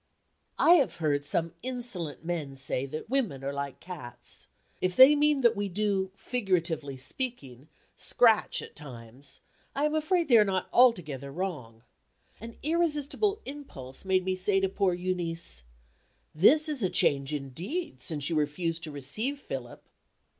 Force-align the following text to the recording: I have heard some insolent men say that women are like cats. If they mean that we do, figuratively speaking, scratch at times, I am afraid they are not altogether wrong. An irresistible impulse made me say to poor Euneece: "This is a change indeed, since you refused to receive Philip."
I 0.57 0.77
have 0.81 0.95
heard 0.95 1.23
some 1.25 1.53
insolent 1.61 2.25
men 2.25 2.55
say 2.55 2.87
that 2.87 3.07
women 3.07 3.43
are 3.43 3.53
like 3.53 3.79
cats. 3.79 4.47
If 4.81 4.95
they 4.95 5.15
mean 5.15 5.41
that 5.41 5.55
we 5.55 5.69
do, 5.69 6.09
figuratively 6.15 6.97
speaking, 6.97 7.67
scratch 7.95 8.63
at 8.63 8.75
times, 8.75 9.41
I 9.75 9.83
am 9.85 9.93
afraid 9.93 10.27
they 10.27 10.39
are 10.39 10.43
not 10.43 10.67
altogether 10.73 11.31
wrong. 11.31 11.83
An 12.39 12.57
irresistible 12.63 13.41
impulse 13.45 14.03
made 14.03 14.25
me 14.25 14.35
say 14.35 14.59
to 14.61 14.69
poor 14.69 14.95
Euneece: 14.95 15.61
"This 16.33 16.67
is 16.67 16.81
a 16.81 16.89
change 16.89 17.31
indeed, 17.31 18.01
since 18.01 18.27
you 18.27 18.35
refused 18.35 18.81
to 18.85 18.91
receive 18.91 19.37
Philip." 19.39 19.87